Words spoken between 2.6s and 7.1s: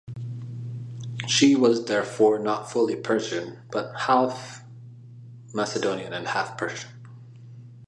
fully Persian, but half-Macedonian and half-Persian.